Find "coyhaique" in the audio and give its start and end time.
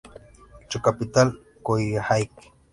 1.61-2.51